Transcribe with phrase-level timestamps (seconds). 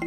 [0.00, 0.04] は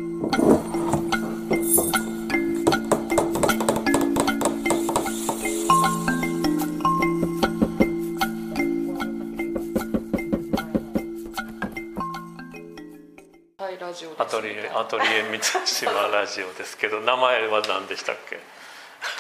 [13.70, 14.22] いラジオです。
[14.22, 18.40] アトリエアトリエ三島ラジオですけど名前は何でしたっけ？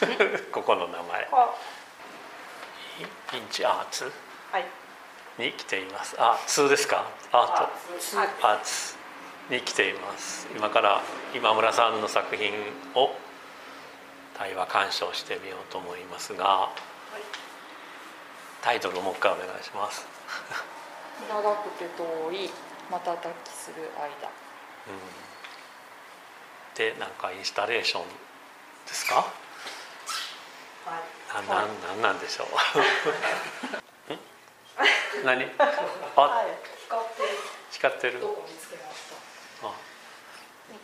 [0.53, 1.27] ここの名前。
[1.33, 1.53] あ
[3.33, 4.09] インチアーツ？
[4.53, 4.65] はい。
[5.37, 6.15] に来ています。
[6.17, 7.05] あツーですか？
[7.33, 7.69] アート
[7.99, 9.00] つアーツ
[9.51, 10.47] に来ています。
[10.55, 11.01] 今から
[11.35, 12.53] 今村さんの作品
[12.95, 13.11] を
[14.37, 16.69] 対話鑑賞してみようと思いますが
[18.61, 20.07] タイトルをもう一回お願いします、
[21.29, 22.49] 長くて遠い
[22.89, 24.29] 瞬きする間。
[24.87, 24.97] うん、
[26.75, 28.03] でなんかインスタレーション
[28.87, 29.15] ですか？
[30.85, 30.99] は
[31.43, 31.47] い。
[31.47, 32.45] ななんなんなんでしょ
[34.09, 34.13] う？
[34.13, 35.25] ん？
[35.25, 35.43] 何？
[35.59, 35.63] あ
[36.21, 36.45] はい。
[36.83, 37.29] 光ってる。
[37.71, 38.97] 光ってるとこ見つけまし
[39.61, 39.71] たあ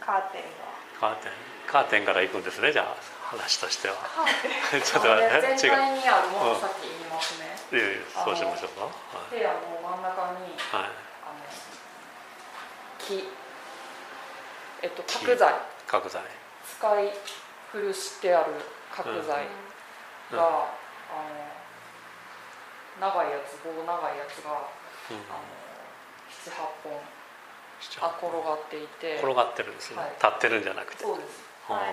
[0.07, 0.41] カーテン
[0.95, 1.31] カーテン。
[1.67, 2.95] カーテンから行くんですねじゃあ
[3.27, 3.95] 話としては。
[4.71, 5.57] ちょっと待って。
[5.57, 5.75] 全違う。
[5.75, 8.87] 体にあるものをさっき言いますね、いやいやそうしましょうか。
[9.29, 10.91] 部屋の真ん中にはい、はい、
[11.27, 11.43] あの
[12.99, 13.29] 木。
[14.81, 15.55] えっと角材。
[15.85, 16.21] 角材。
[16.79, 17.13] 使い
[17.73, 18.53] 古してある
[18.95, 19.43] 角材
[20.31, 20.37] うん。
[20.37, 20.71] が、あの
[23.11, 25.17] 長いやつ棒長いやつが、うん。
[25.27, 25.43] あの
[26.31, 27.16] 78本七
[28.01, 29.15] あ転がっていて。
[29.17, 30.11] 転がってるんですね、はい。
[30.17, 31.03] 立ってるんじゃなくて。
[31.03, 31.43] そうです。
[31.67, 31.83] はい。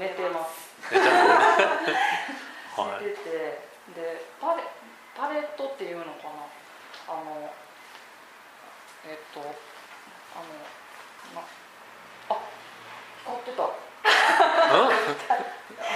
[0.00, 0.74] 寝てます。
[0.92, 1.18] 寝てるね。
[2.76, 3.04] はい。
[3.04, 3.24] 寝てて。
[3.94, 4.62] でパレ
[5.16, 6.30] パレットっていうのかな。
[7.06, 7.52] あの
[9.06, 9.50] えっとあの
[11.34, 11.42] な
[12.30, 12.36] あ
[13.24, 13.62] 光ってた。
[13.64, 13.68] あ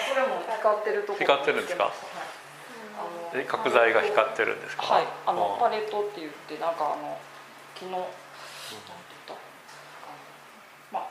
[0.09, 1.84] それも光ってるとこ光ってるんですか？
[1.84, 1.92] はい。
[2.98, 3.03] あ
[3.36, 4.83] のえ角材が光ってるんですか？
[4.84, 5.06] はい。
[5.27, 7.19] あのあパレットって言ってなんかあの
[7.75, 8.09] 木のなん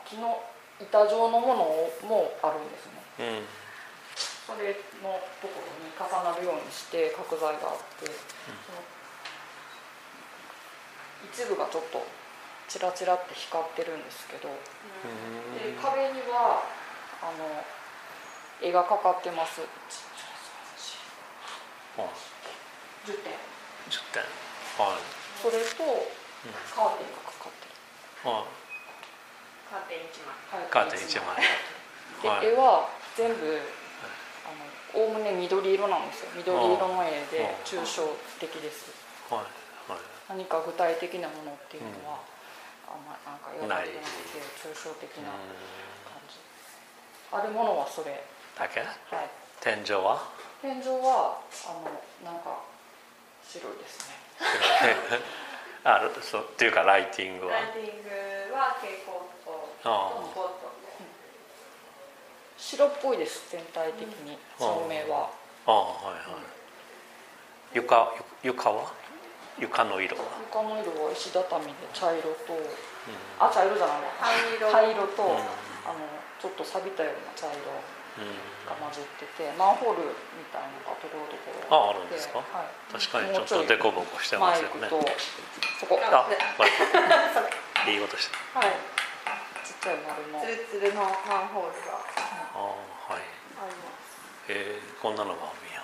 [0.10, 0.44] 木の
[0.80, 1.64] 板状のもの
[2.08, 3.04] もあるんですね。
[3.20, 3.48] うん。
[4.48, 8.12] それのところに重なるようにして角材があって、そ
[8.72, 8.80] の
[11.28, 12.06] 一部がちょっと
[12.70, 16.64] チラチラって光ってるんですけど、で壁には
[17.22, 17.64] あの
[18.62, 19.62] 絵がかかってます。
[21.98, 22.02] あ。
[23.06, 23.34] 10点。
[23.90, 24.23] 10点。
[24.78, 25.00] はい。
[25.42, 26.08] それと
[26.76, 28.46] カーテンがかかってる、あ
[29.70, 30.32] カーテン一枚。
[30.61, 31.44] はいカーテン1枚。
[32.23, 32.48] で、はい。
[32.48, 33.60] 絵は全部
[34.48, 34.52] あ
[34.95, 36.32] のおおむね緑色なんですよ。
[36.36, 38.08] 緑色の絵で抽象
[38.39, 38.92] 的です。
[39.30, 40.00] はいはい。
[40.30, 42.20] 何か具体的なものっていうのは、
[42.88, 46.39] あんまなんか描かれてなくて抽象的な感じ。
[47.32, 48.23] あるものはそれ。
[48.58, 48.80] だけ？
[48.80, 49.30] はい。
[49.60, 50.23] 天井は？
[50.61, 51.73] 天井はあ
[52.23, 52.64] のなんか
[53.44, 54.16] 白いですね。
[55.84, 57.54] あるそうっていうかライティングは？
[57.54, 59.36] ライティングは蛍光灯
[59.83, 60.11] あ
[62.58, 65.30] 白っぽいです全体的に照明は。
[65.67, 65.76] ああ
[66.10, 66.43] はいはい。
[67.73, 68.92] 床床は？
[69.60, 70.23] 床の色は？
[70.49, 72.58] 床の色は石畳で茶色と、
[73.39, 74.10] あ茶色じゃないわ。
[74.20, 74.71] 灰色。
[74.71, 75.37] 灰色と、うん。
[75.86, 76.02] あの
[76.42, 78.33] ちょっと錆びたような茶色うん。
[78.66, 82.42] が混じっててマンホールみたいなのがところどころああるんですか？
[82.42, 84.89] はい、確かにちょっとデコボコしてますよね。
[84.89, 86.02] そこ。
[86.02, 86.33] あは
[87.87, 88.33] いいい音して。
[88.33, 89.07] ちっ
[89.87, 90.43] ちゃい丸の。
[90.43, 91.95] ツルツルのマンホールが。
[91.95, 92.59] ああ
[93.08, 93.23] はい。
[93.23, 94.52] あります。
[94.52, 95.80] えー、こんなのがあるんや。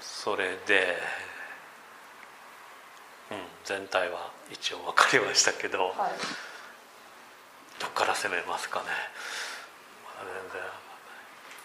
[0.00, 0.98] それで
[3.30, 6.18] うん全体は一応分かりましたけど、はい
[7.78, 8.86] どっから攻めますかね。
[10.02, 10.58] まだ全然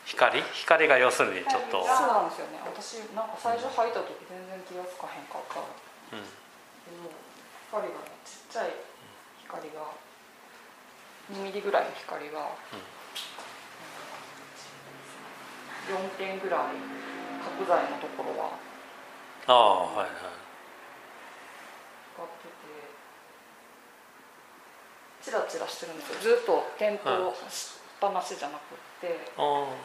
[0.05, 0.43] 光？
[0.53, 2.61] 光が要するにちょっと、そうなんですよね。
[2.69, 5.57] 私なんか最初入った時全然気がつかへんかった。
[6.13, 6.29] うん、で
[7.01, 7.09] も
[7.73, 8.77] 光がねちっちゃい
[9.53, 9.85] 光が
[11.31, 12.49] 2ミリぐらいの光が、
[15.87, 16.59] 4点ぐらい
[17.59, 18.57] 角材のところは
[19.45, 20.07] ああはいはい。
[22.15, 22.55] 光ってて
[25.21, 26.35] チラチラしてるんですよ。
[26.37, 29.43] ずっと点灯しっぱなしじゃなくって、ああ。
[29.43, 29.75] あの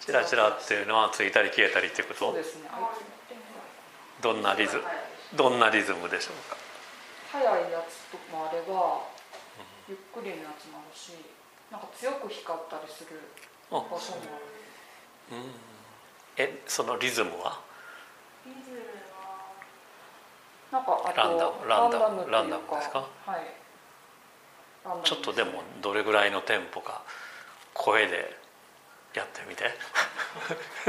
[0.00, 2.20] チラチラっていうのはついたり消えたりっていうこと？
[2.26, 2.68] そうですね。
[2.72, 2.78] あ1
[3.28, 4.82] 点ぐらいどんなリズ
[5.34, 6.56] どんなリズムでしょうか？
[7.32, 9.02] 速いやつともあれば
[9.88, 11.12] ゆっくりのやつもあるし
[11.70, 13.20] なんか強く光ったりする
[13.70, 14.22] あ場所も。
[15.30, 15.50] あるうん。
[16.36, 17.60] えそのリズムは？
[18.46, 18.76] リズム
[19.12, 19.52] は
[20.72, 23.06] なんかあとランダムランダムランダムですか？
[23.26, 23.40] はい。
[25.04, 27.02] ちょっとでもどれぐらいのテンポか
[27.74, 28.34] 声で
[29.14, 29.64] やってみて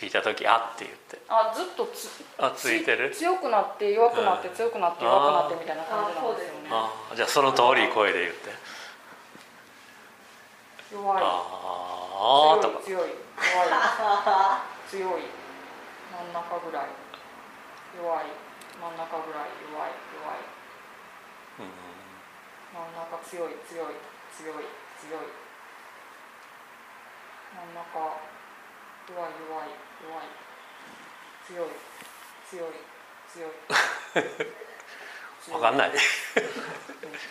[0.00, 1.20] ついた時あって言って。
[1.28, 2.08] あずっとつ
[2.40, 3.10] あついてる？
[3.12, 4.54] 強くなって弱くなってうん。
[4.56, 6.72] 強くなって弱くなってみたいな感じなんですよね。
[6.72, 8.48] ああじゃあその通り声で言って。
[10.88, 11.22] 弱い。
[11.22, 11.44] あ
[12.16, 13.76] あ強い強い弱い。
[14.88, 15.28] 強い。
[15.28, 16.88] 真ん中ぐらい。
[17.92, 18.32] 弱い。
[18.80, 19.52] 真ん中ぐらい。
[19.68, 19.92] 弱い。
[20.16, 20.48] 弱い。
[21.60, 21.76] うん。
[22.72, 24.00] 真ん中強い強い。
[24.32, 24.64] 強い。
[24.96, 25.28] 強い。
[27.52, 28.39] 真ん中
[29.08, 29.68] 弱い弱い
[30.04, 30.28] 弱い。
[31.46, 31.68] 強い
[32.48, 32.74] 強い
[33.32, 33.50] 強い。
[35.50, 35.90] 分かんない。
[35.90, 35.94] うん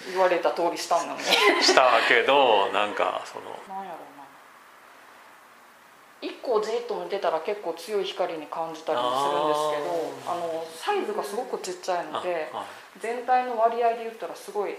[0.10, 1.24] 言われた通りしたんなのに
[1.62, 3.46] したけどなんかその。
[3.68, 4.26] なんやろうな。
[6.22, 12.52] 一個じっと見てたら結構強い光に感じたりするんですけどあのサイズがすごくちっちゃいので
[13.00, 14.76] 全体の割合で言ったらすごい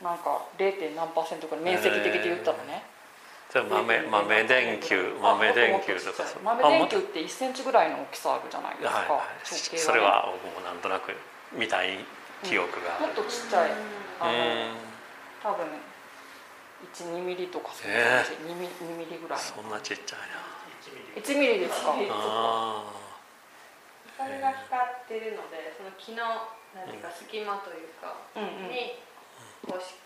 [0.00, 0.96] なんか 0.
[0.96, 2.82] 何パーセントか面積的で言ったらね、
[3.52, 9.24] じゃあ豆豆電球あ豆電球とか豆電球って1センチぐらいの大きさあるじゃないですか、は
[9.74, 11.12] いそれは僕もなんとなく
[11.52, 11.98] 見たい
[12.44, 13.70] 記憶がもっとちっちゃい。
[14.20, 14.76] あのうん。
[15.42, 15.66] 多分
[16.94, 19.38] 12ミリとかそんな感じ、2, ミ2ミリぐらい。
[19.38, 21.92] そんなちっちゃい1ミリですか？
[21.92, 22.84] なあ
[24.16, 26.22] それが光ってるのでその木の
[26.76, 28.70] なんていうか隙間というかうんうん。
[28.70, 28.96] に
[29.66, 29.96] こうし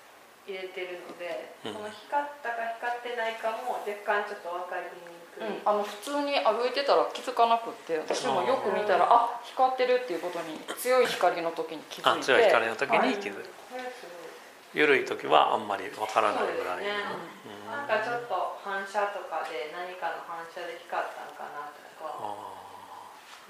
[0.45, 1.73] 入れてるので、うん。
[1.73, 12.23] その光ったか光ってないかも若干ちょっと分かりにくい、うん、あの普通に歩いてたら気づかなくって私もよく見たらあ光ってるっていうことに強い光の時に気づいて。
[12.23, 13.43] あ強い光の時はいに気づく
[13.73, 14.25] これすごい。
[14.75, 17.25] 緩い時はあんまりわからないぐらいそうですね。
[17.67, 17.73] うん。
[17.73, 22.55] なんかちょっと反射とかで何かの反射で光ったのかなとかあ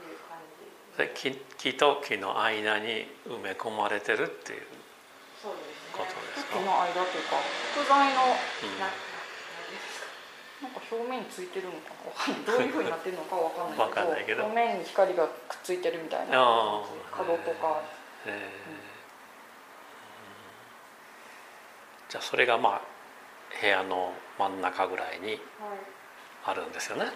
[0.00, 4.62] いう感じーで木木と木の間に埋め込まれてるっていう。
[5.42, 6.58] そうですねことですか？
[6.58, 7.36] 木の間というか
[7.78, 8.86] 木材のうんな
[10.62, 11.94] なんか表面についてるのか
[12.28, 13.64] などういうふうになってるのかわか
[14.04, 16.82] んないけど表面に光がくっついてるみたいな
[17.12, 17.82] 角とか。
[18.26, 18.94] えー
[22.06, 22.80] じゃあそれがまあ
[23.60, 25.38] 部屋の真ん中ぐらいにはい
[26.46, 27.06] あるんですよね。
[27.06, 27.10] うう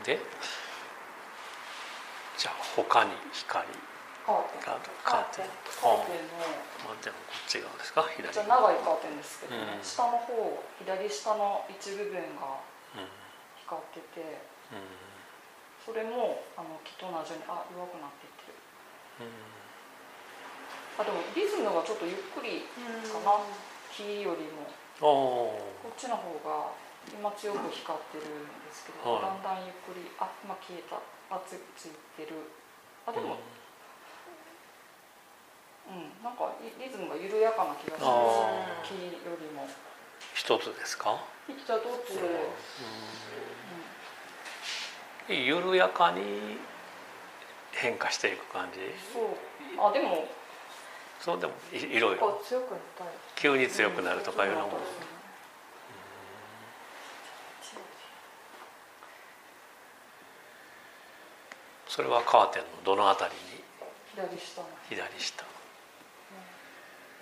[0.00, 0.02] ん。
[0.04, 0.20] で
[2.38, 3.66] じゃあ他に光。
[3.66, 3.72] ん
[4.26, 4.64] カーテン。
[4.64, 5.50] がカーテン。
[5.80, 6.00] カあ。
[6.00, 6.40] ーテンの
[6.84, 8.04] まあでもこっち側ですか？
[8.10, 8.22] 左。
[8.22, 9.80] めっちゃ長いカーテンですけど、うん。
[9.82, 12.60] 下の方左下の一部分が
[12.96, 13.08] うん。
[13.64, 14.84] 光っててうん。
[15.80, 18.60] それもあの木と同じようにあ弱くなっていってる。
[21.00, 22.68] あでもリズムがちょっとゆっくり
[23.08, 23.40] かな。
[23.90, 24.68] 木よりも。
[25.00, 26.76] おこっちの方が
[27.08, 29.22] 今強く光ってるんですけど、はい。
[29.24, 31.00] だんだんゆっくりあ今消えた。
[31.32, 32.36] あつついてる。
[33.06, 33.38] あでも
[35.90, 38.30] うん、なんかリリズムが緩やかな気がしあま
[38.86, 38.96] すー。
[38.96, 39.66] 木よりも。
[40.34, 41.18] 一つですか？
[41.48, 41.70] 一つ
[45.28, 45.44] うん。
[45.44, 46.58] 緩やかに
[47.72, 48.78] 変化していく感じ？
[49.12, 49.88] そう。
[49.88, 50.28] あでも。
[51.20, 52.16] そうでもいいろい。
[52.16, 52.40] ろ
[53.34, 54.78] 急に強くなるとかいうのも。
[61.88, 63.40] それはカーテンのどのあたりに？
[64.14, 64.68] 左下の。
[64.88, 65.44] 左下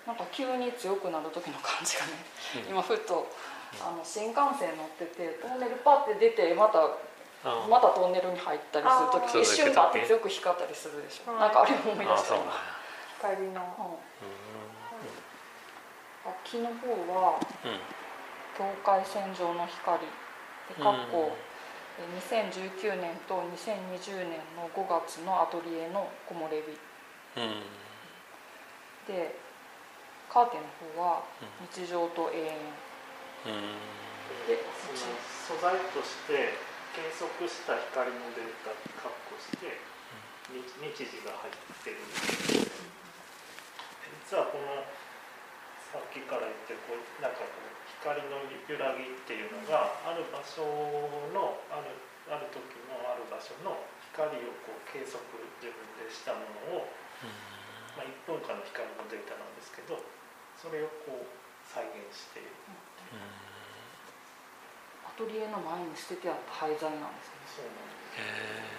[0.09, 2.17] なんか急に強くなる時の感じがね、
[2.65, 2.73] うん。
[2.73, 3.29] 今ふと
[3.77, 6.81] あの新幹線乗っててトンネルパッて出てまた
[7.45, 11.41] あまたトンネルに入ったりする時一瞬パッて強く光ったりするでしょ、はい。
[11.45, 12.41] なんかあれを思い出あした。
[12.41, 12.57] 今そうなんや
[13.21, 13.53] 光の。
[13.53, 13.53] うん。
[13.53, 14.33] う
[16.25, 17.77] あ木の方はんうん。
[18.57, 20.09] 境界線上の光で
[20.73, 21.37] かっこ
[22.01, 26.73] え2019年と2020年の5月のアトリエの木漏れ日。
[27.37, 27.61] うん。
[29.05, 29.48] で
[30.29, 31.25] カーテンの方は
[31.73, 32.53] 日常と永遠。
[33.49, 33.99] うん。
[34.45, 35.17] でその
[35.49, 36.53] 素材として
[36.93, 39.81] 計測した光のデータ確保して
[40.53, 41.97] 日日時が入ってる。
[41.97, 42.69] んです
[44.29, 44.85] 実はこの
[45.89, 50.61] さっきから言ってるこうなんかこう光の揺らぎっていうのがある場所
[51.33, 51.89] のある
[52.29, 53.81] ある時のある場所の
[54.13, 55.17] 光をこう計測
[55.57, 56.89] 自分でしたものを、
[57.97, 59.97] まあ、1分間の光のデータなんですけど
[60.69, 61.25] それをこう
[61.65, 62.53] 再現している
[65.01, 68.77] アトリエの前に捨ててあった廃材なんですねそうなんです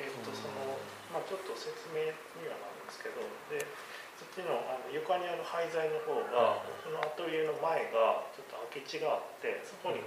[0.00, 0.80] へえー、とその
[1.12, 2.08] まあ、ちょっと説明
[2.40, 3.20] にはなるんですけど
[3.52, 3.60] で
[4.16, 6.84] そっちのあの床にある廃材の方が、うん。
[6.84, 10.04] そのアトリエの前がちょっと空き地があってそこに、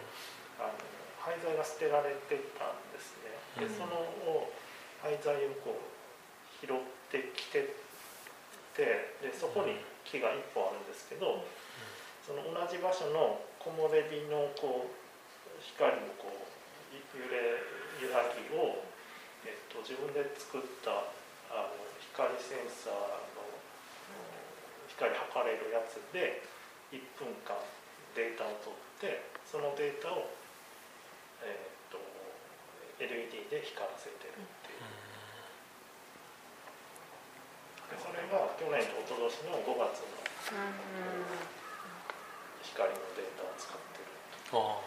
[0.61, 0.77] あの
[1.17, 3.33] 廃材が捨てられてたんですね。
[3.57, 3.73] でうん。
[3.73, 4.05] その
[5.01, 5.81] 廃材をこう
[6.61, 6.77] 拾っ
[7.09, 7.73] てきて
[8.75, 11.45] てでそこに木が1本あるんですけど、
[12.25, 14.93] その同じ場所の木漏れ日のこう
[15.61, 16.53] 光のこう
[16.93, 17.57] 揺れ
[18.01, 18.83] 揺らぎを、
[19.47, 20.91] えっと、自分で作った
[21.53, 21.77] あの
[22.11, 22.93] 光センサー
[23.37, 26.43] のうん光測れるやつで
[26.91, 27.55] 1分間
[28.15, 30.29] データを取ってそのデータを、
[31.41, 31.97] えっと
[32.99, 35.12] LED で光らせてるっていう。
[37.93, 40.09] でそれが去年と一昨年の5月の
[42.65, 44.09] 光のデータを使ってる。
[44.57, 44.81] あ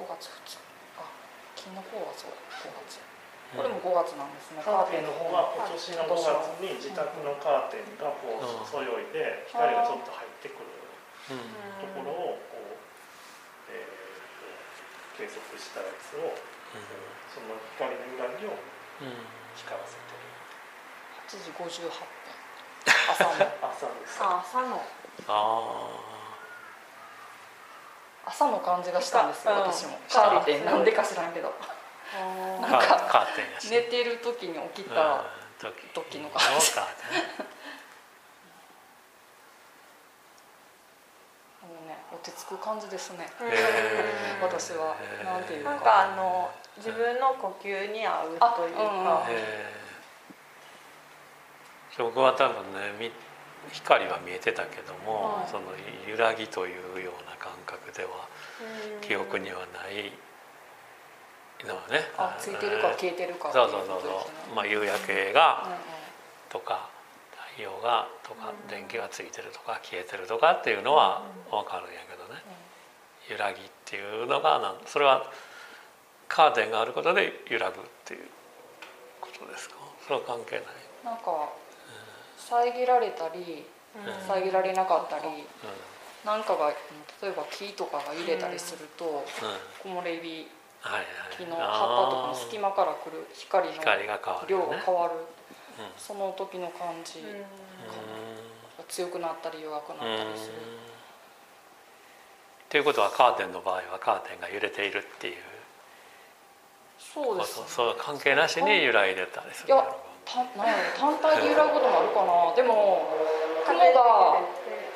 [0.08, 0.56] 月2日。
[0.96, 1.04] あ
[1.52, 3.04] 金の方はそう5月。
[3.52, 4.62] これも5月なんですね。
[4.64, 10.66] カーテンの方は今年の5月に自宅のカーテンがこううんそよいで光がちょっと入ってくる
[11.30, 11.44] うん
[11.84, 12.80] ところをこう、
[13.70, 13.86] えー
[15.16, 16.32] と計測したやつを
[17.32, 20.35] その光の揺らぎをうん光らせてる。
[20.35, 20.35] 8
[21.28, 21.90] 時58分。
[23.10, 23.30] 朝の。
[23.30, 24.82] 朝ですあ朝の。
[25.28, 25.88] あ
[28.26, 29.60] 朝の感じがしたんですようん。
[29.60, 29.98] 私も。
[30.08, 30.64] カーテン。
[30.64, 31.52] なんでか知らんけど。
[32.14, 33.26] あなんか
[33.68, 35.20] 寝てる時に起きたうん
[35.58, 36.72] 時時の感じ
[42.12, 43.28] 落ち着く感じですね。
[44.40, 44.96] 私は。
[45.24, 45.70] なんていうか。
[45.70, 53.10] なんかあの自分の呼吸に合うというか、えー僕は多分ねみ
[53.72, 55.50] 光は見えてたけども、はい。
[55.50, 55.64] その
[56.08, 58.28] 揺らぎというような感覚では
[59.00, 60.12] 記憶にはない
[61.66, 65.66] のはねあついてるか消えてるかそうそうそうそう、まあ、夕焼けが
[66.48, 66.90] とか
[67.56, 72.42] 太陽がとか電気がついてるとか消えてるとかっていうのは分かるんやけどね。
[73.28, 75.32] 揺らぎっていうのがなんそれは
[76.28, 78.20] カーテンがあることで揺らぐっていう
[79.20, 79.74] ことですか？
[80.06, 80.64] それは関係ない、
[81.04, 81.50] なんか
[82.48, 83.66] 遮られたり
[84.26, 85.44] 遮られなかったりうん。
[86.24, 86.70] なんかが
[87.22, 89.24] 例えば木とかが揺れたりすると
[89.84, 90.46] うん、木漏れ日
[90.80, 91.36] はいはい。
[91.36, 95.26] 木の葉っぱとかの隙間から来る光の光が変わる量が変わるうん。
[95.98, 97.44] その時の感じう
[98.78, 100.52] が強くなったり弱くなったんりする。
[102.68, 105.36] ということはカーテンの場合はカーテンが揺れているっていう
[106.98, 107.66] そうですね。
[107.68, 109.86] そう関係なしに揺らいでたりするいや
[110.26, 110.42] 単
[111.22, 112.50] 体で揺らぐこともあるかな。
[112.54, 113.06] でも
[113.64, 114.42] 雲が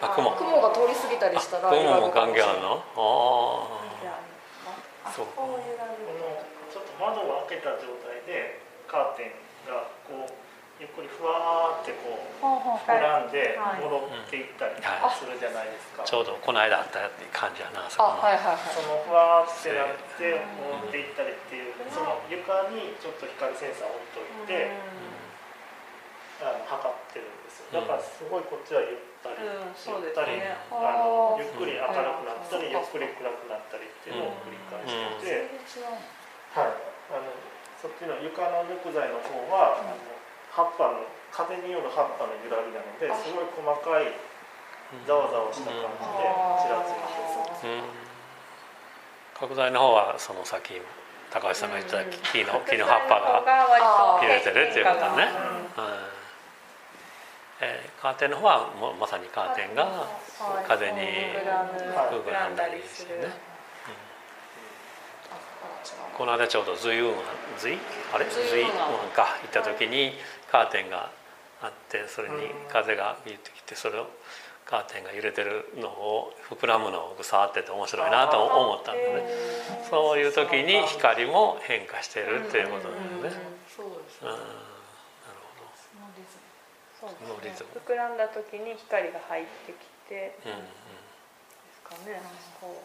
[0.02, 0.32] あ雲。
[0.32, 2.82] 雲が通り過ぎたりしたらあ揺らぐ雲も関係あるるの？
[2.98, 3.78] あ
[5.06, 5.58] あそうこの
[6.70, 10.30] ちょっと窓を開けた状態でカーテンがこう
[10.80, 12.40] ゆっくりふわーってこう
[12.88, 13.84] 膨らんではい。
[13.84, 18.64] 戻っていったりはいするじゃないですか、あちょうどこの間あったっていう感じやなそこはいはいはい。
[18.72, 24.72] そのふわーってなって戻っていったりっていうその床にちょっと光センサーを置いといて、
[26.40, 27.80] あの測ってるんですよ。
[27.80, 35.84] だからすごいこっちはゆったり、うんそうですゆったりねあのゆっくり明るくなったりゆうんっくり暗くなったりっていうのを繰り返してて、
[36.56, 36.74] はい、
[37.12, 37.28] あの
[37.76, 39.96] そっちの床の木材の方は、あの
[40.52, 43.16] 葉っぱの風による葉っぱの揺らぎなのであ。
[43.16, 44.12] すごい細かい
[45.06, 46.28] ざわざわした感じで
[46.60, 47.00] ちらつい
[47.60, 47.74] てる。
[47.74, 48.00] うん。
[49.40, 50.80] 角材の方はその先
[51.30, 55.59] 高橋さんが言った木の木の葉っぱがが揺れてるっていうことね
[58.00, 60.06] カーテンの方はもうまさにカーテンが
[60.66, 61.78] 風に膨らむ
[62.24, 63.28] 膨らんだりしてねう
[66.16, 67.12] この間ちょうど随雲
[67.58, 67.78] 随
[68.14, 68.24] あれ？
[68.24, 68.72] 随随雲
[69.14, 69.36] か。
[69.42, 70.12] 行った時に
[70.50, 71.10] カーテンが
[71.60, 72.36] あってそれに
[72.72, 74.06] 風がビュってきてそれを
[74.64, 79.28] カーテンが揺れてるのを膨らむのを触ってて面白いなと思ったんだね。
[79.90, 83.36] そういう時に光も変化してるっていうことだよね。
[83.76, 84.30] そうですね。
[84.30, 84.69] うん
[87.00, 90.60] そうノリズムですね膨らんだ時に光が入ってきてうんうん。
[90.60, 90.68] で
[91.72, 92.20] すかね。
[92.60, 92.84] こう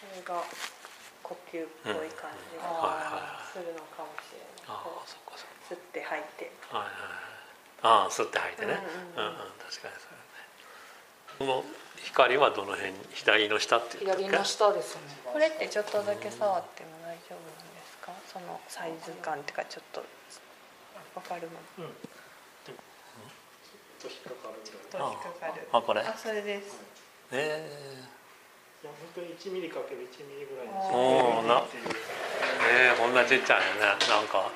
[0.00, 0.44] それが
[1.22, 2.62] 呼吸っぽい感じうん。
[2.62, 4.76] がはいはいするのかもしれない。
[4.76, 6.52] あこあそっかそっう吸って吐いて。
[6.70, 8.04] かはいはいはい。
[8.04, 8.76] ああ吸って吐いてね。
[9.16, 9.32] うんうんうん。
[9.32, 11.64] うんうん確かにそうね。
[11.64, 11.64] この
[12.04, 15.02] 光はどの辺左の下って左の下ですね。
[15.24, 18.12] これってちょっとだけ触っても大丈夫なんですか？
[18.28, 20.04] そのサイズ感っていうかちょっと
[21.14, 21.94] わかるまでうん。
[22.64, 22.76] ちょっ
[24.00, 24.66] と引っかかるぐらい。
[24.66, 25.68] ちょっと引っかかる。
[25.72, 26.00] あこれ。
[26.00, 26.78] あそれです。
[27.32, 27.66] え
[28.82, 31.62] いや本当に1ミリかける1ミリぐらいにおーな。
[32.70, 33.86] えねえこんなちっちゃいのね。
[34.08, 34.50] なんか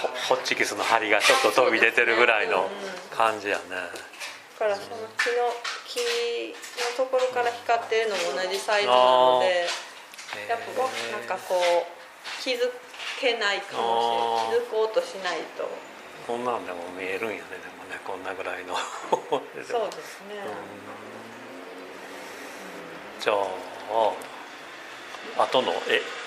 [0.00, 2.68] ホホッチキスの針がちょっと飛び出てるぐらいの
[3.10, 3.62] 感じやね。
[4.58, 5.52] だからその木の
[5.84, 9.68] 木のところから光ってるのも同じサイズなので
[10.48, 12.72] やっぱなんかこう気づ
[13.18, 14.66] けないかもしれない。
[14.66, 15.68] 気づこうとしないと。
[16.26, 17.40] こんなんでも見えるんやね。
[17.40, 18.76] でもねこんなぐらいの。
[18.76, 19.76] そうです
[20.28, 20.36] ね。
[23.16, 23.20] うん。
[23.20, 23.36] じゃあ
[25.38, 25.72] あ後の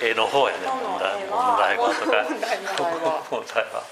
[0.01, 0.67] 絵絵の方やね。
[0.67, 2.23] 問題問題はとか。
[2.29, 2.57] 問題
[3.01, 3.23] は。
[3.31, 3.83] 問題は。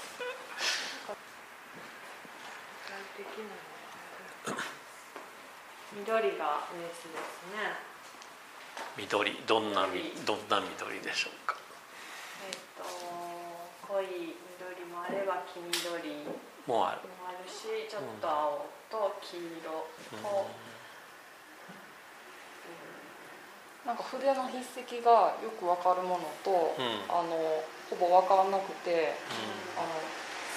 [5.92, 7.74] 緑がベースですね。
[8.96, 9.42] 緑。
[9.46, 11.56] どんなみどんな緑でしょうか？
[12.46, 12.84] えっ、と
[13.88, 16.28] 濃い緑もあれば黄緑
[16.66, 17.08] もうある。
[17.16, 19.88] もあるしちょっと青と黄色
[20.22, 20.50] と、
[23.86, 27.08] なんか筆の筆跡がよくわかるものと、うん。
[27.08, 29.16] あのほぼわかんなくて
[29.76, 29.88] あの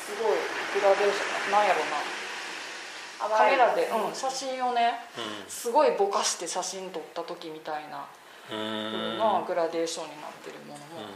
[0.04, 0.38] すごい
[0.76, 1.96] グラデーションなんやろな。
[3.22, 5.50] カメラで、うん、写真をねうん。
[5.50, 8.08] すごいぼかして写真撮った時みたいな
[8.52, 11.08] うなグラデーションになってるものも、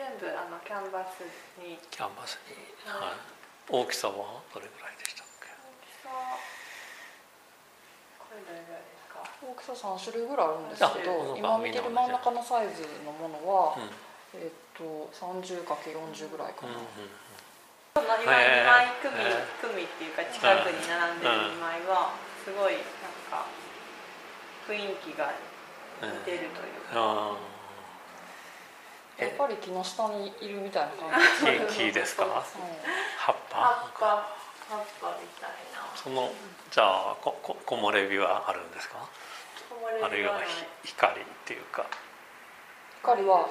[0.00, 1.20] 全部あのキャンバス
[1.60, 1.76] に。
[1.92, 2.56] キャンバスに、
[2.88, 3.20] はい、
[3.68, 5.52] 大きさはどれぐらいでしたっけ？
[5.52, 6.08] 大きさ
[8.16, 9.20] これどれぐらいですか？
[9.44, 13.92] 大きさ3種類ぐらいあるんですけど今見てる真ん中のサイズのものは、うん。
[14.40, 15.68] えっと 30×40
[16.32, 16.88] ぐらいかな、うん
[17.90, 23.50] その今へー2枚組へー組っていうか近くに並んでる2枚はすごいなんか
[24.70, 25.34] 雰囲気が
[25.98, 27.34] 似てるというか、あ
[29.20, 31.46] やっぱり木の下にいるみたいな感じ。
[31.46, 32.24] ー木木ですか？
[32.24, 32.44] 葉っ
[33.18, 33.60] 葉っぱ
[33.98, 34.06] ぱ
[34.68, 35.84] 葉っぱみたいな。
[35.94, 36.32] その
[36.70, 39.06] じゃあここ木漏れ日はあるんですか？
[40.02, 40.40] あるいは
[40.82, 41.86] ひ光っていうか。
[43.02, 43.48] 光は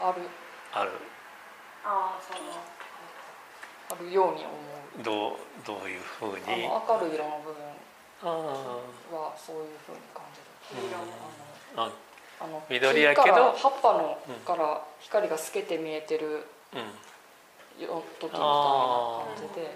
[0.00, 0.22] ある。
[0.74, 0.90] あある。
[1.84, 2.38] あその
[3.90, 5.02] あるように思う。
[5.02, 7.62] どうどういうふうあにの明るい色の部分
[8.22, 10.80] あはそういうふうに感じる。
[10.82, 11.92] 黄色もーあ
[12.40, 13.52] あの緑やけど。
[13.52, 17.82] 葉っぱのうんから光が透けて見えてるうん。
[17.82, 19.70] よ時みたいな感じで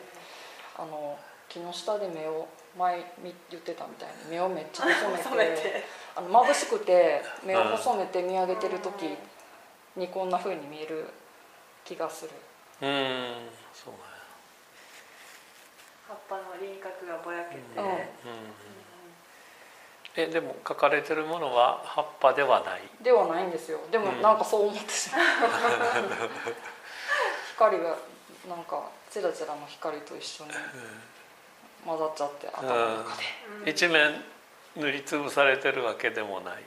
[0.78, 2.48] あの木の下で目を
[2.78, 6.00] 前み言ってたみたいに目をめっちゃ細めて染めて。
[6.16, 9.16] あの眩しくて目を細めて見上げてる時
[9.96, 11.06] にこんな風に見える
[11.84, 12.30] 気がする。
[12.82, 13.48] うん。
[13.72, 14.00] そうね
[16.08, 17.84] 葉っぱの輪郭がぼやけて、うん。
[17.84, 17.90] うん
[20.16, 22.82] えでも書かれてるものは葉っぱではない？
[23.02, 23.78] ではないんですよ。
[23.92, 24.22] でもうん。
[24.22, 25.20] なんかそう思ってしまう
[27.54, 27.96] 光が
[28.48, 30.50] なんかチラチラの光と一緒に
[31.86, 33.22] 混ざっちゃって頭の中で。
[33.62, 33.68] うん。
[33.68, 34.24] 一面
[34.76, 36.62] 塗りつぶされてるわけでもない。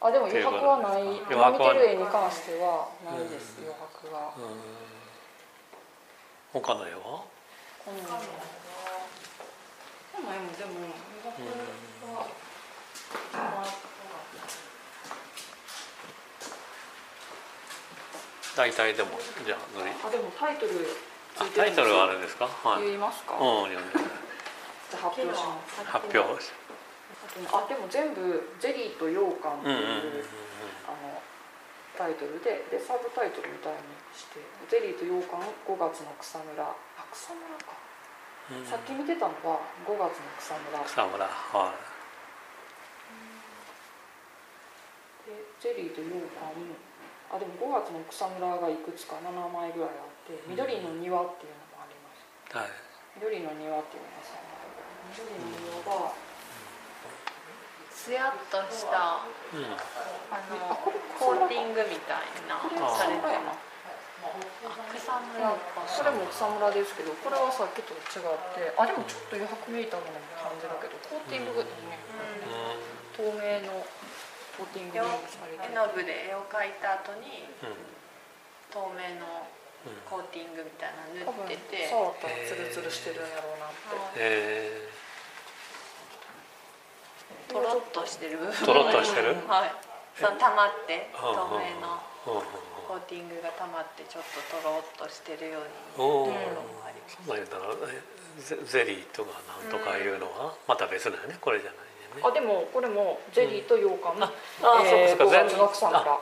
[0.00, 1.02] あでも余白はない。
[1.02, 4.32] 余今見てる絵に関してはないです余白が。
[4.36, 4.40] う
[6.58, 6.62] ん。
[6.62, 7.24] 他の絵は？
[7.84, 8.20] こんなの
[10.14, 10.92] 絵もでも余
[11.24, 11.42] 白
[12.14, 12.26] は
[18.56, 19.10] 大体でも
[19.44, 20.72] じゃあ塗りあでもタイトル
[21.56, 22.46] タイトルはあるんですか？
[22.46, 22.84] はい。
[22.86, 25.82] 言いますか、うん読んでじゃあ発表します。
[25.90, 26.52] 発表し
[27.50, 30.24] あでも全部「ゼリーと羊羹」ってうんいう、
[30.86, 31.18] あの
[31.98, 33.80] タイトルででサブタイトルみたいに
[34.14, 34.38] して
[34.70, 37.74] 「ゼリーと羊羹5月の草むら」あ草むらか、
[38.54, 38.64] うん。
[38.64, 40.78] さっき見てたのは5月の草むら。
[40.78, 41.74] で草むらは
[45.64, 46.52] ゼリーと羊羹
[47.32, 52.20] あでも5月の草むらがいくつか7枚ぐらいあって「緑の庭」っていうのもあります。
[52.52, 52.68] いはい。
[53.16, 54.36] 緑の庭っていうのがさ
[55.08, 56.12] 緑の庭が
[57.88, 59.24] つやっとした
[59.56, 59.72] うん。
[60.28, 63.56] あのあこれコーティングみたいなされて草むらやな
[64.92, 71.96] 草むらかそれも草むらですけどこれはさっきと違ってあでもちょっと余白めいたものも感じるけどコーティングがいいね。
[73.16, 73.80] 透明の
[74.56, 77.94] コーティングされて絵の具で絵を描いた後にうん。
[78.70, 79.46] 透明の
[80.10, 81.88] コーティングみたいなの塗ってて。
[81.90, 83.76] 触ったらツルツルしてるんやろうなって。
[84.16, 84.88] え
[87.48, 88.38] とろっとしてる。
[88.38, 89.36] 部分とろっとしてる？
[89.46, 89.72] はい。
[90.18, 97.16] その溜まってー透明のうんうんコーティングが溜まってちょっととろっとしてるようにおお、ところもあります。
[97.16, 98.02] そんなん言ったらえ
[98.38, 101.38] ゼゼリーとかなんとかいうのはまた別なんやね。
[101.40, 101.78] これじゃない。
[101.78, 101.83] ね
[102.22, 105.38] あでもこれもゼリーと羊羹ああえーそうかそうか。
[105.38, 106.18] 5月の草むら。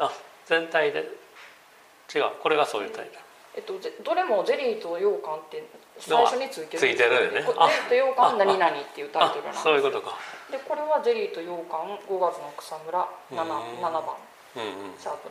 [0.00, 0.12] あ
[0.46, 1.00] 全体で
[2.14, 3.18] 違うこれがそういうタイプ。
[3.56, 5.64] えっとぜどれもゼリーと羊羹って
[5.98, 7.30] 最初についてるついてるよね。
[7.30, 10.18] ゼリーと羊羹何々っていうタイあトルなんですそういうことか。
[10.50, 13.48] でこれはゼリーと羊羹5月の草むら 7, うん。
[13.84, 14.04] 7番。
[14.56, 14.98] うんうん。
[14.98, 15.28] シャープ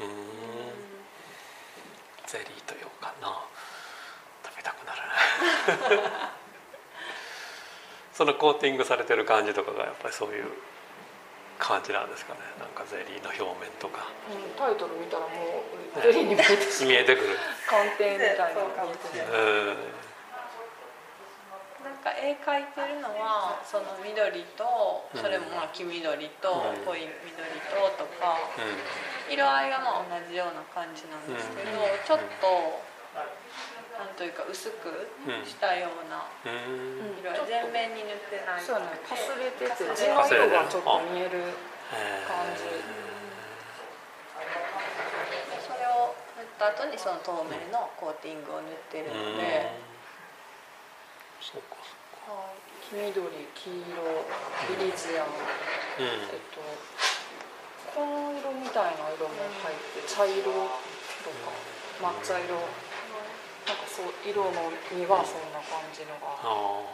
[0.00, 0.10] 7うーん。
[2.26, 3.40] ゼリーとようかな。
[4.44, 6.00] 食べたくなる。
[6.10, 6.30] な
[8.20, 10.52] そのコーティングされてる感じとかがやっぱりそういう
[11.56, 12.44] 感じなんですかね。
[12.60, 14.12] なんかゼリーの表面とか。
[14.28, 16.52] うん、タイトル見たらもうゼリーに見えて
[16.84, 17.32] 見えてくる。
[17.64, 19.40] 寒天みたいなそうかもしれ見えてう
[19.72, 19.72] ん。
[21.80, 26.04] なんか絵描いてるのはその緑とそれもまあ黄緑
[26.44, 26.84] とうん。
[26.84, 27.24] 濃い緑
[27.72, 28.36] ととか
[29.32, 32.04] 色合いがまあ同じような感じなんですけどうん。
[32.04, 32.84] ちょっと
[34.00, 34.88] なんというか薄く
[35.44, 37.12] したようなうん。
[37.12, 37.20] うん。
[37.44, 41.52] 全面に塗ってないそうやねかすれてて地の色がちょっと見える
[42.24, 42.64] 感じ。
[45.60, 49.68] それを塗った後にその透明のコーティングを塗ってるので。
[51.44, 51.76] そうか
[52.88, 54.00] 黄緑黄色
[54.76, 55.36] ビリジアム。
[56.00, 56.64] そうえっと
[57.92, 61.52] 紺色みたいな色も入って茶色とか
[62.00, 62.54] 抹茶色
[63.70, 66.90] なんかそう色のにはそんな感じのがあ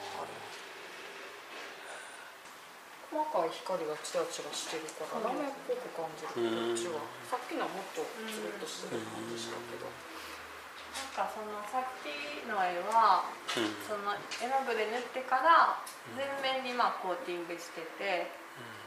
[3.09, 7.01] 細かい光がチラチラしてるからラメっぽく感じるこっちは。
[7.33, 9.89] さっきのはもっとつるっとしてる感じしたけど。
[9.89, 15.81] なんかそのさっきの絵はあうんその絵の具で塗ってから
[16.13, 16.29] 全
[16.61, 18.29] 面にまあコーティングしてて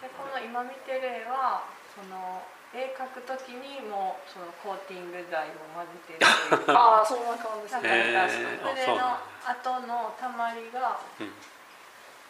[0.02, 1.66] でこの今見てる絵は
[1.98, 8.60] その絵描く時にもうそのコーティング剤を混ぜてる ああそんな感じですね。
[8.62, 11.34] 筆の後のたまりがうん。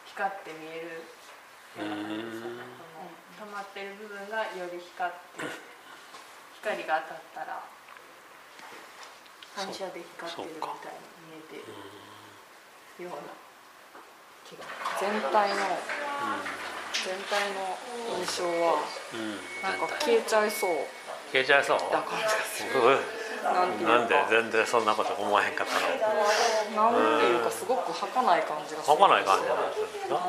[0.06, 1.04] 光って見える。
[1.78, 2.64] ような感じですよね
[3.38, 5.46] その溜まってる部分がより光って
[6.62, 7.64] 光が当たったら
[9.56, 11.64] 反射で光ってるみたいに見えて
[13.00, 13.32] るような
[14.44, 14.66] 気が。
[15.00, 15.56] 全体の
[17.06, 17.78] 全体の
[18.20, 18.80] 印象は
[19.64, 20.72] なんか消えちゃいそう。
[21.32, 21.78] 消えちゃいそう？
[21.94, 25.74] な感じがするうんなんで全然そんなこと思わへんかった
[26.76, 26.92] の？
[26.92, 28.98] なんていうかすごく儚い感じがする。
[28.98, 30.20] 儚い感じなんですか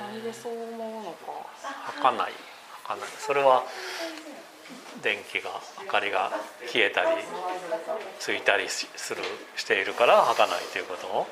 [0.00, 1.16] 何でそう思うのか。
[1.62, 2.32] ー儚い。
[2.84, 3.08] 儚い。
[3.18, 3.62] それは
[5.02, 5.50] 電気が
[5.84, 6.32] 明かりが
[6.66, 7.22] 消えたり
[8.18, 9.22] ついたりしする
[9.56, 11.26] しているから儚いということ？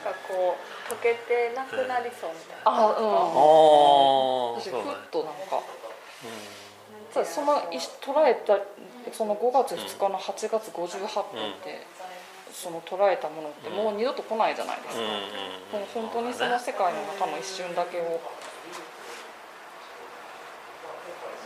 [0.00, 2.70] かこう溶けてなくなりそうみたいな。
[2.70, 3.02] あう
[4.56, 4.60] ん。
[4.60, 4.92] 私ふああそうね。
[5.06, 5.62] っとなんか。
[7.12, 8.58] そうそのい捉えた
[9.12, 11.86] その5月2日の8月58分って、
[12.52, 18.20] その捉えたものってもう二度と来ないじゃないですか、もう本当にその世界の中の一瞬だけを。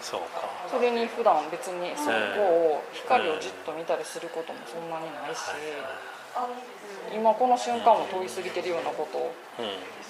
[0.03, 0.45] そうか。
[0.69, 2.11] それに普段別にそこ
[2.77, 5.41] を光をじっと見たりすることもそんなにないし
[7.13, 9.19] 今この瞬間も通り過ぎてるようなこと
[9.63, 9.69] うん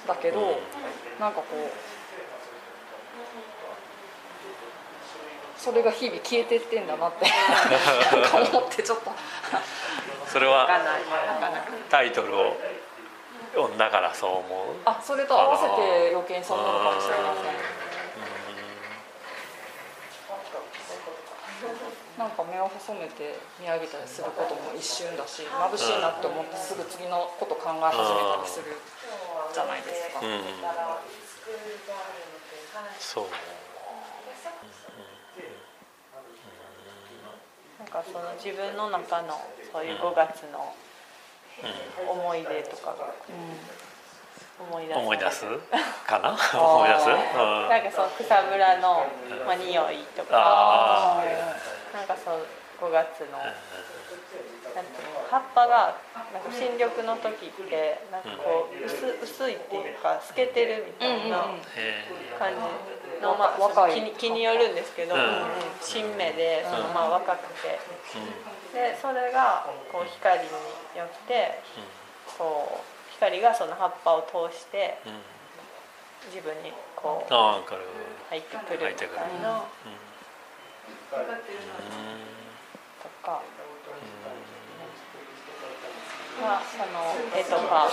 [0.09, 0.57] だけどうん。
[1.21, 1.71] なんかこう
[5.57, 7.27] それが日々消えてってんだなって
[8.17, 8.31] なん。
[8.31, 9.11] か思ってちょっと
[10.27, 10.69] それは
[11.91, 12.57] タイトルを
[13.55, 14.45] 読んだからそう思う。
[14.85, 15.65] あそれと合わせ
[16.09, 17.45] て余計にそう思うかもしれません
[22.25, 28.81] なんか目を細めて見上げたりすることも一瞬だし眩しいなって思ってすぐ次のこと考え始めたりする
[29.53, 30.25] じゃないですか。
[30.25, 30.49] うん、うん、
[32.97, 33.25] そう
[37.77, 39.37] なんかその自分の中の
[39.69, 40.73] そういう5月の
[42.09, 43.13] 思い出とかが
[44.65, 44.99] 思い出す。
[44.99, 45.45] 思い出す？
[46.07, 46.33] かな？
[46.57, 49.05] 思い出す、うん、なんかその草むらの、
[49.45, 50.29] まあ、匂いとか。
[50.33, 51.23] あ
[51.95, 52.43] なんかそう
[52.83, 55.95] 5月のなんていうの葉っぱが
[56.35, 61.47] なんか新緑の時ってなんかこう薄薄いっていうか透けてるみたいな
[61.79, 62.03] え
[62.39, 62.59] 感じ。
[63.23, 63.95] の、まあ、若い。
[63.95, 65.21] 気に気によるんですけど、うん。
[65.81, 67.79] 新芽でそのまあ若くて。
[67.79, 70.51] ーでそれがこう光に
[70.99, 71.63] よって
[72.37, 74.99] こう光がその葉っぱを通して
[76.35, 79.09] 自分にこう入ってくるみたい
[81.11, 81.75] 入ってな
[83.03, 83.43] とか。
[86.43, 87.87] まあ、その絵とか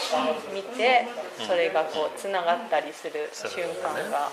[0.52, 1.06] 見て
[1.46, 4.32] それがこうつながったりする瞬間が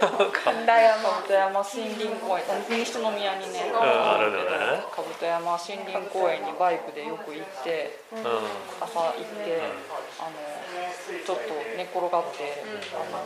[0.00, 8.24] 神田山兜山森林公園西宮にね、あるのね兜山森林公園にバイクでよく行ってうん。
[8.80, 9.60] 朝行って、
[10.18, 10.34] あの
[11.24, 13.20] ちょっと寝転がって、あの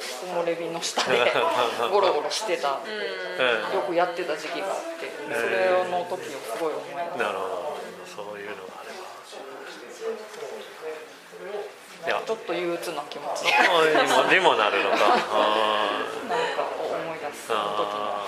[0.00, 1.32] 木漏れ日の下で
[1.90, 3.74] ゴロゴロしてた、うん。
[3.74, 7.18] よくやってた時期があってそれの時をすごい思い出す。
[7.18, 7.76] なるほど。
[8.04, 8.90] そういうのがあれ
[12.12, 12.20] ば。
[12.26, 13.46] ちょっと憂鬱な気持ち。
[13.52, 14.96] あにもなるのか。
[14.98, 15.26] なんか
[16.78, 18.24] 思い出すその時の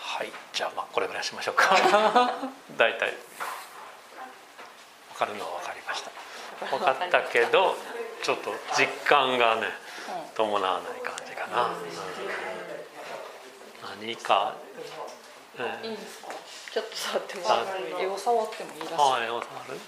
[0.00, 0.32] はい。
[0.52, 1.76] じゃあまあこれぐらいしましょうか。
[2.76, 3.14] 大体。
[5.16, 5.75] 分かるのは分かりました
[6.70, 7.76] 分かったけど
[8.22, 9.62] ちょっと実感がね
[10.34, 11.74] 伴わない感じかな、うん
[14.02, 14.56] 何か
[15.58, 16.28] えいいんですか？
[16.72, 18.94] ちょっと触ってもあらってもいい絵を触ってもいいらしい。
[18.98, 19.80] ああ絵を触る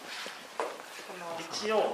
[1.53, 1.85] 一応うん。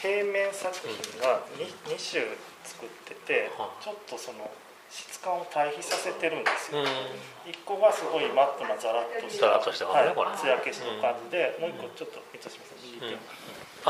[0.00, 1.66] 平面作品が 2,
[1.96, 3.84] 2種作っててはい。
[3.84, 4.50] ちょっとその
[4.94, 7.50] 質感を対比させてるんですよ、うん。
[7.50, 13.18] 一個がすごいマットなザラッとしたザラッとした感じねはい、艶消しの感じで、もう一個ちょっと満たします右手を、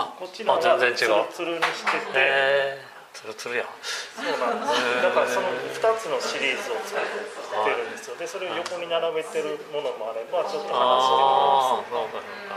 [0.01, 3.71] あこっちの方がツルツルにしてて、へえつるつるやん。
[3.71, 5.05] そうなんです。
[5.05, 8.17] だからその2つのシリーズを作ってるんですよ。
[8.17, 12.57] でそれを横に並べてるものもあればちょっとああ離してそうかそうか。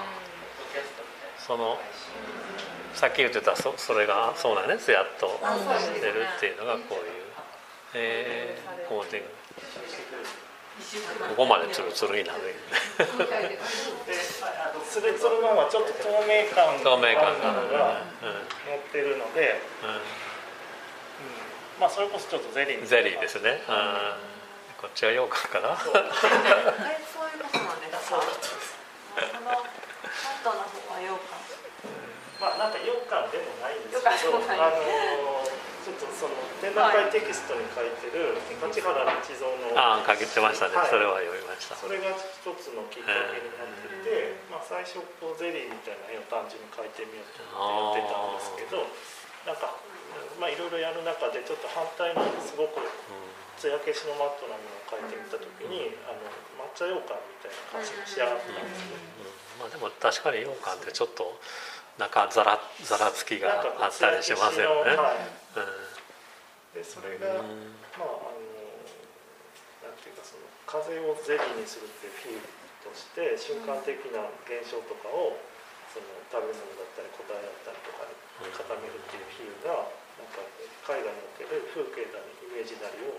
[1.37, 1.77] その
[2.95, 4.79] さっき言ってたそそれがそうなんね。
[4.79, 5.27] つやっと
[5.77, 7.26] してるっていうのがこういう
[7.97, 9.29] えー、コーティング
[11.33, 12.53] ここまでツルツルになるで
[14.85, 18.05] ツルツルのはちょっと透明感透明感があるのが
[18.69, 20.01] 乗ってるので、うんうん
[21.77, 28.25] まあそれこそちょっとゼリーゼリーですねうんこっちは羊羹かなそういうことなんですかこ
[29.45, 29.69] のマッ
[30.41, 31.37] トの方は羊羹
[32.41, 35.56] まあなんか羊羹でもないんですけどあのー
[35.87, 40.91] ちょっとその展覧会テキストに書いてる立原道蔵のああ書いてましたね、はい。
[40.91, 41.79] それは読みました。
[41.79, 48.83] それが一つのきっかけになってて、まあ、最初こうゼリーみたいな絵を単純に描いてみようと思ってやってたんですけど
[49.47, 49.79] なんか
[50.43, 52.83] まあいろいろやる中でちょっと反対のすごく
[53.55, 56.19] 艶消しのマットなものを描いてみた時にあの
[56.59, 58.99] 抹茶羊羹みたいな感じに仕上がったんですね。
[59.23, 59.63] うん。
[59.63, 61.39] まあでも確かに羊羹ってちょっと
[61.97, 64.93] なんかざらざらつきがあったりしますよね。
[66.77, 67.41] でそれが、
[67.97, 68.45] まああの
[69.81, 72.45] なんていうかその風をゼリーにするっていうフィール
[72.85, 75.41] として瞬間的な現象とかを
[75.89, 78.05] その食べ物だったり答えだったりとか
[78.45, 79.89] に固めるっていう比喩が
[80.21, 80.45] なんか
[80.93, 83.17] 絵画における風景なりイメージなりを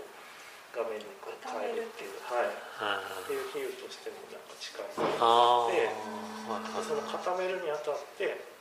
[0.70, 8.57] 画面にこう変えるっていう、はい、あっていう比喩としてもなんか近いあでーその固めるにあたって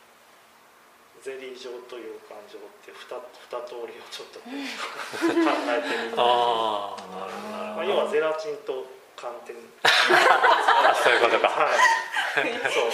[1.24, 8.86] ゼリー状という感情って二二通りをちょっと考えてみたああまあ、要はゼラチンと
[9.18, 9.56] 寒天。
[9.84, 11.48] あ そういうことか。
[11.50, 12.90] はいそう。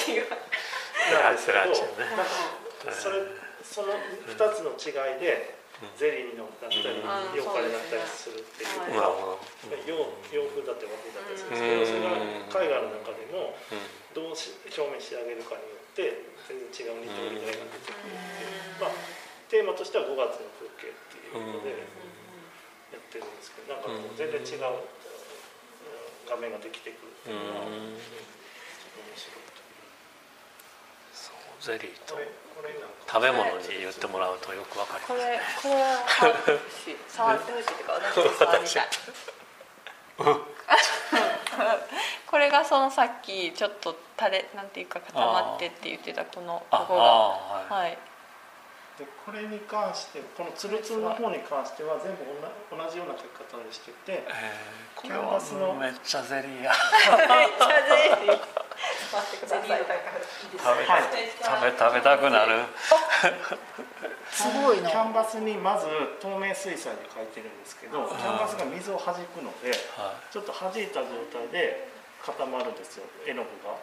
[1.12, 3.20] なんですけどゼラチンねなんかそれ
[3.64, 3.94] その
[4.28, 5.56] 二つの違いで
[5.98, 7.04] ゼリーになったりうん。
[7.36, 8.94] 羊羹になったりするっていう。
[8.96, 9.76] のがほど。
[9.86, 9.96] 洋
[10.32, 12.08] 洋風だって和風だったりするんですけどそれが
[12.64, 13.84] 絵画の中でもうん。
[14.14, 18.51] どうし表面仕上げるかによって全然違う二通りの絵が出てくるっていう
[18.82, 18.89] まあ
[19.49, 21.69] テーマとしては5月の風景っていうので
[22.91, 23.84] やってるんですけどなん。
[23.84, 24.84] かこう全然違ううん
[26.29, 27.99] 画面ができてくるっていうのはうん面
[29.15, 29.62] 白いと
[31.13, 31.36] そう。
[31.62, 32.17] ゼリーと
[33.08, 35.25] 食べ物に言ってもらうとよくわかりこます。
[35.25, 35.32] ね。
[35.38, 36.97] れこれは触ってほしい。
[37.08, 38.88] 触ってほしいっていうか私も触りたい
[42.34, 47.86] これがそのさっきちょっと垂れなんていうか固まってって言ってたこのあここがはい。
[47.86, 47.98] はい
[48.98, 52.26] でこれに関してこのツルツルの方に関しては全部
[52.69, 54.22] 同じ同じような書き方にしてて
[55.02, 56.69] キャンバスのはめっちゃゼリーや。
[56.69, 59.89] めっちゃゼリー待ってください食
[60.78, 62.65] べ食べ食べたくなる。
[64.30, 65.86] すごいなキャンバスにまず
[66.22, 71.92] 透明水彩で描いてるんですけどキャンバスが水を弾くのではちょっと弾いた状態で
[72.26, 73.76] 固まるんですよ絵の具が。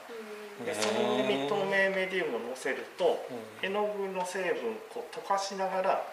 [0.65, 3.25] でその上に透明メディウムをのせると
[3.63, 6.05] 絵の具の成分をこう溶かしながら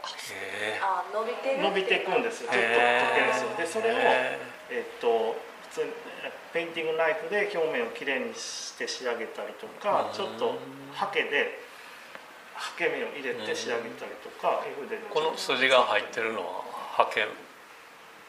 [1.13, 3.49] 伸びてる伸びていくんですよちょっと溶けるんですよ。
[3.57, 4.39] でそれをえ。
[4.69, 5.35] えっと
[5.71, 5.91] 普通に
[6.23, 10.15] えペインティングナイフで表面をきれいにして仕上げたりとかうん。
[10.15, 10.55] ちょっと
[10.93, 11.59] ハケで
[12.55, 16.63] ハケ目を入れて仕上げたりとか絵筆でこの筋が入ってるのは
[16.95, 17.27] ハケ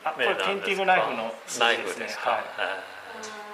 [0.04, 0.46] あこれ目なんですか？
[0.46, 1.92] ペインティングナイフの筋ナイですね。
[1.94, 2.30] フですか？
[2.30, 2.40] はい。
[2.58, 2.62] え。
[3.44, 3.47] ー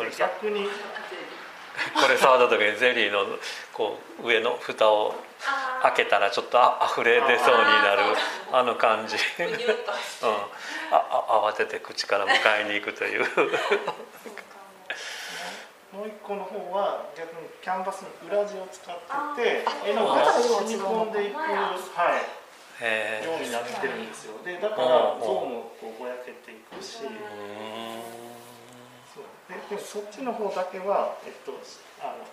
[0.00, 0.30] これでさ。
[0.40, 0.64] 逆に。
[1.94, 3.24] これ触った時にゼリーの
[3.72, 5.14] こう上の蓋を
[5.82, 8.02] 開けたらちょっとあ溢れ出そうになる
[8.52, 9.52] あの感じ、うん、
[10.92, 12.32] ああ慌てて口から迎
[12.66, 13.20] えに行くという。
[15.92, 16.04] も。
[16.04, 18.96] う一個の方は逆にキャンバスの裏地を使っ
[19.36, 21.46] てて絵の具が染み込んでいく、は
[22.16, 24.34] い、へようになってるんですよ。
[24.44, 27.02] でだからうん像もこうぼやけていくし、
[29.70, 31.52] でそっちの方だけは、えっと、
[32.00, 32.24] あの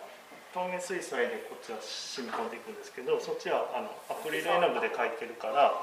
[0.53, 5.73] 透明水彩でこっちは染み込んでいくんですけどそっちはあのアクリル絵の具で描いてるから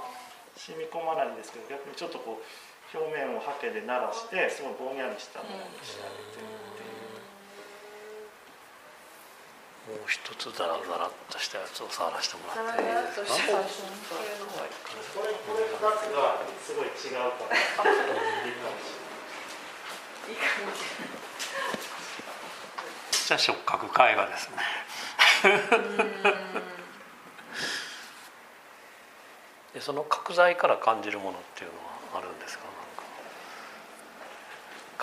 [0.57, 2.45] 染み込まないんですけど逆にちょっとこう
[2.97, 6.95] 表面をハケで鳴らしてすごいぼんやりしたものに仕上げてるっていう。
[9.85, 13.61] もう一つザラザラっとしたやつを触らせてもらっていいですか？
[15.13, 17.61] これこれがつがすごい違うから
[23.27, 24.57] じゃあ触覚絵画ですね。
[29.75, 31.79] でその角材から感じるものっていうの
[32.15, 32.65] はあるんですか？
[32.65, 32.73] なん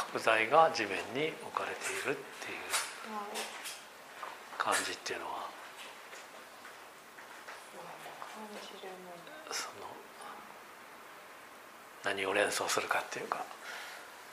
[0.04, 0.12] か。
[0.14, 2.60] 角材が地面に置かれているっていう。
[4.58, 5.50] 感じっていうのは。
[8.22, 9.92] 感じるもの。
[12.04, 13.46] 何を連想するかっていうか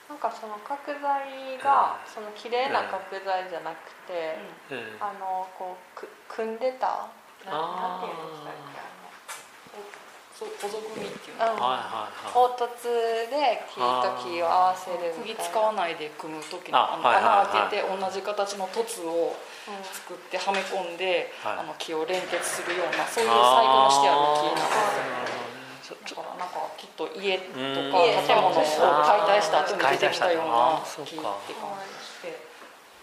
[0.09, 4.41] なんかその角材がその綺麗な角材じゃなくて、
[4.73, 7.07] うんあのこうく組んでた
[7.45, 8.09] なあー。
[8.09, 8.89] なんていうんでしたっけあ
[10.33, 11.45] そう小族組っていうの？
[11.45, 11.61] の、うん。
[11.61, 12.33] はいはいはい。
[12.33, 12.89] 凹凸
[13.29, 13.85] で木と
[14.17, 15.51] 木を合わせるみ釘たいな。
[15.51, 19.37] 使わないで組む時のああのはい穴開けて同じ形の凸を
[19.69, 21.61] うん作ってはめ込んで、はい。
[21.61, 25.28] あの木を連結するようなそういう細工のしてある木なんですよ。
[25.28, 25.28] ち
[25.89, 32.45] だからなんかきっと家とうんか建物を解体した後に出てきたようあな木って感じして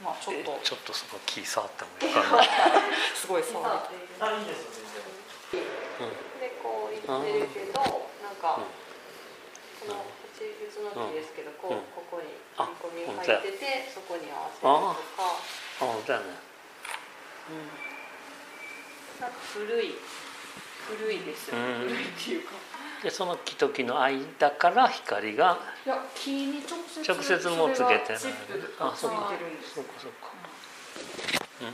[0.02, 2.44] まあちょっえとちょっとその木触ってもいいかな、
[3.16, 4.86] すごい触りれないあいいですよ
[5.50, 7.80] 全然でこう言ってるけど
[8.22, 8.70] なんかうん
[9.82, 14.94] この蜂別の木ですけどこうんうここにあ切り込みが入っててそこに合わせるとか
[15.26, 15.34] あ
[15.82, 16.24] 本当やね
[19.18, 19.96] なんか古い
[20.86, 21.50] 古いです。
[21.50, 22.54] 古いっていうか
[23.02, 25.98] でその木と木の間から光が直
[27.22, 28.22] 接もうつけてない。
[28.80, 29.32] あそうか。
[29.36, 29.74] てるんです。
[29.74, 30.28] そうかそうか、
[31.62, 31.66] うん。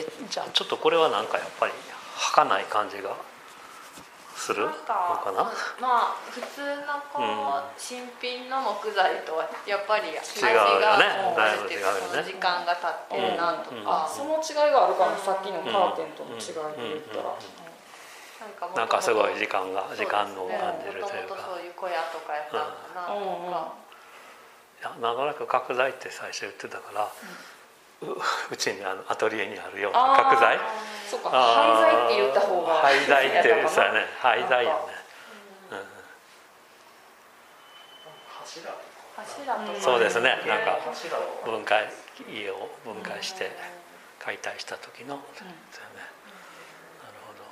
[0.00, 1.72] えじゃあちょっとこれはなんかやっぱり
[2.14, 3.16] 儚い感じが
[4.46, 5.50] するのなんかな？
[5.82, 7.74] まあ普通のこう、うん。
[7.76, 12.22] 新品の木材とはやっぱり味違うよがねだいぶ違うよね。
[12.22, 17.66] 時間が経ってるなとうんか、あその違いがあるかもさっきのカーテンとの違いで言ったら、うんうん
[18.36, 22.94] なんかなんかすごい時間間が時間のを感じるというもともとかそういう小屋とかやったのか。
[22.94, 23.52] なとうんうん。
[23.52, 23.72] か、
[24.80, 27.08] いやなんとなく角材って最初言ってたから、
[28.02, 28.06] う
[28.52, 30.58] うちにあのアトリエにあるような角材。
[31.08, 34.06] そうか廃材って言った方が廃材ってそうやね。
[34.20, 34.76] 廃材よね、
[35.70, 35.86] うん
[38.40, 38.82] 柱とか
[39.16, 40.42] 柱とそうですね。
[40.46, 40.78] なんか
[41.44, 41.90] 分解
[42.28, 43.50] 家を分解して
[44.18, 45.58] 解体した時の、そうやね。
[47.02, 47.44] なるほど。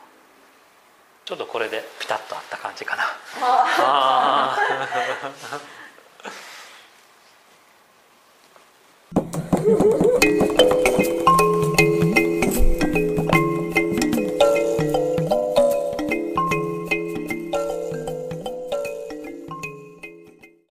[1.25, 3.05] ちょっとこれでピタッとあった感じかな。
[3.41, 5.84] あー